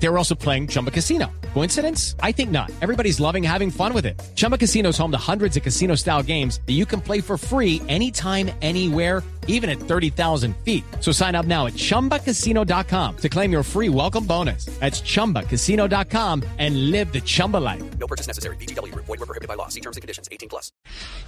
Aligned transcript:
They 0.00 0.08
were 0.08 0.18
also 0.18 0.34
playing 0.34 0.68
Chumba 0.68 0.90
Casino. 0.90 1.30
Coincidence? 1.54 2.14
I 2.22 2.32
think 2.32 2.50
not. 2.50 2.70
Everybody's 2.80 3.18
loving 3.20 3.42
having 3.42 3.70
fun 3.70 3.92
with 3.92 4.06
it. 4.06 4.20
Chumba 4.36 4.56
Casino 4.56 4.90
is 4.90 4.98
home 4.98 5.10
to 5.10 5.18
hundreds 5.18 5.56
of 5.56 5.62
casino 5.62 5.96
style 5.96 6.22
games 6.22 6.60
that 6.66 6.74
you 6.74 6.86
can 6.86 7.00
play 7.00 7.20
for 7.20 7.36
free 7.36 7.82
anytime, 7.88 8.50
anywhere, 8.62 9.24
even 9.48 9.68
at 9.68 9.80
30,000 9.80 10.54
feet. 10.58 10.84
So 11.00 11.10
sign 11.10 11.34
up 11.34 11.46
now 11.46 11.66
at 11.66 11.72
chumbacasino.com 11.72 13.16
to 13.16 13.28
claim 13.28 13.50
your 13.50 13.64
free 13.64 13.88
welcome 13.88 14.24
bonus. 14.24 14.66
That's 14.78 15.00
chumbacasino.com 15.00 16.44
and 16.58 16.90
live 16.92 17.12
the 17.12 17.20
Chumba 17.22 17.56
life. 17.56 17.82
No 17.98 18.06
purchase 18.06 18.28
necessary. 18.28 18.56
BGW. 18.56 18.94
Void 18.94 19.08
were 19.08 19.26
prohibited 19.26 19.48
by 19.48 19.54
law. 19.54 19.68
See 19.68 19.80
terms 19.80 19.96
and 19.96 20.02
conditions. 20.02 20.28
18 20.30 20.48
plus. 20.48 20.70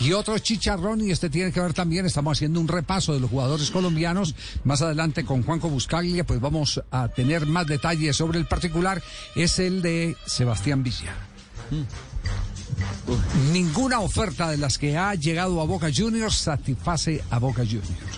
Y 0.00 0.12
otro 0.12 0.36
chicharrón, 0.38 1.02
y 1.02 1.10
este 1.10 1.30
tiene 1.30 1.52
que 1.52 1.60
ver 1.60 1.72
también, 1.72 2.06
estamos 2.06 2.36
haciendo 2.38 2.60
un 2.60 2.68
repaso 2.68 3.12
de 3.12 3.20
los 3.20 3.30
jugadores 3.30 3.70
colombianos. 3.70 4.34
Más 4.64 4.82
adelante 4.82 5.24
con 5.24 5.42
Juanco 5.42 5.68
Buscaglia, 5.68 6.24
pues 6.24 6.40
vamos 6.40 6.82
a 6.90 7.08
tener 7.08 7.46
más 7.46 7.66
detalles 7.66 8.16
sobre 8.16 8.38
el 8.38 8.46
particular. 8.56 9.02
Es 9.34 9.58
el 9.58 9.82
de 9.82 10.16
Sebastián 10.24 10.82
Villa. 10.82 11.14
Ninguna 13.52 14.00
oferta 14.00 14.50
de 14.50 14.56
las 14.56 14.78
que 14.78 14.96
ha 14.96 15.14
llegado 15.14 15.60
a 15.60 15.64
Boca 15.64 15.90
Juniors 15.94 16.36
satisface 16.36 17.22
a 17.28 17.38
Boca 17.38 17.64
Juniors. 17.64 18.16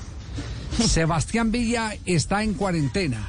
Sebastián 0.89 1.51
Villa 1.51 1.97
está 2.05 2.45
en 2.45 2.55
cuarentena. 2.55 3.29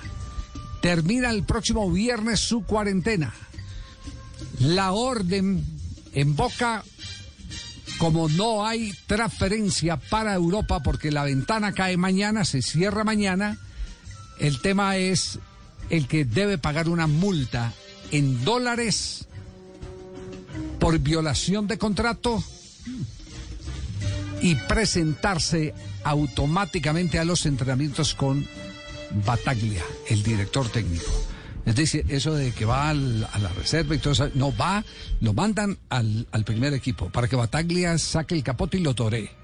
Termina 0.83 1.31
el 1.31 1.43
próximo 1.43 1.91
viernes 1.91 2.41
su 2.41 2.63
cuarentena. 2.63 3.33
La 4.59 4.91
orden 4.91 5.65
en 6.13 6.35
Boca, 6.35 6.83
como 7.97 8.29
no 8.29 8.67
hay 8.67 8.93
transferencia 9.07 9.97
para 9.97 10.35
Europa 10.35 10.83
porque 10.83 11.11
la 11.11 11.23
ventana 11.23 11.71
cae 11.71 11.97
mañana, 11.97 12.45
se 12.45 12.61
cierra 12.61 13.03
mañana, 13.03 13.57
el 14.37 14.61
tema 14.61 14.95
es 14.97 15.39
el 15.89 16.07
que 16.07 16.25
debe 16.25 16.57
pagar 16.57 16.89
una 16.89 17.07
multa 17.07 17.73
en 18.11 18.43
dólares 18.43 19.27
por 20.79 20.97
violación 20.99 21.67
de 21.67 21.77
contrato 21.77 22.43
y 24.41 24.55
presentarse 24.55 25.73
automáticamente 26.03 27.19
a 27.19 27.25
los 27.25 27.45
entrenamientos 27.45 28.15
con 28.15 28.47
Bataglia, 29.25 29.83
el 30.07 30.23
director 30.23 30.69
técnico. 30.69 31.11
Es 31.65 31.75
decir, 31.75 32.05
eso 32.09 32.33
de 32.33 32.51
que 32.51 32.65
va 32.65 32.89
a 32.89 32.93
la 32.93 33.53
reserva 33.55 33.93
y 33.93 33.99
todo 33.99 34.13
eso, 34.13 34.29
no 34.33 34.55
va, 34.55 34.83
lo 35.21 35.33
mandan 35.33 35.77
al, 35.89 36.27
al 36.31 36.45
primer 36.45 36.73
equipo 36.73 37.09
para 37.09 37.27
que 37.27 37.35
Bataglia 37.35 37.97
saque 37.97 38.35
el 38.35 38.43
capote 38.43 38.77
y 38.77 38.81
lo 38.81 38.95
toree. 38.95 39.38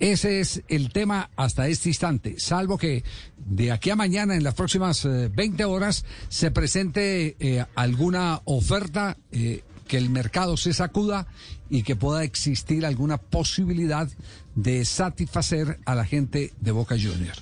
Ese 0.00 0.40
es 0.40 0.62
el 0.68 0.92
tema 0.92 1.30
hasta 1.36 1.68
este 1.68 1.88
instante, 1.88 2.36
salvo 2.38 2.78
que 2.78 3.04
de 3.36 3.72
aquí 3.72 3.90
a 3.90 3.96
mañana, 3.96 4.34
en 4.34 4.42
las 4.42 4.54
próximas 4.54 5.04
eh, 5.04 5.30
20 5.32 5.64
horas, 5.64 6.04
se 6.28 6.50
presente 6.50 7.36
eh, 7.38 7.64
alguna 7.74 8.40
oferta 8.44 9.16
eh, 9.30 9.62
que 9.86 9.98
el 9.98 10.10
mercado 10.10 10.56
se 10.56 10.72
sacuda 10.72 11.26
y 11.70 11.82
que 11.82 11.96
pueda 11.96 12.24
existir 12.24 12.86
alguna 12.86 13.18
posibilidad 13.18 14.08
de 14.54 14.84
satisfacer 14.84 15.78
a 15.84 15.94
la 15.94 16.04
gente 16.04 16.52
de 16.60 16.72
Boca 16.72 16.96
Juniors. 16.96 17.40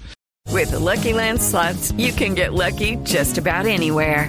With 0.51 0.71
the 0.71 0.79
Lucky 0.79 1.13
Land 1.13 1.41
slots, 1.41 1.93
you 1.97 2.13
can 2.13 2.35
get 2.35 2.53
lucky 2.53 2.97
just 3.05 3.39
about 3.39 3.67
anywhere. 3.67 4.29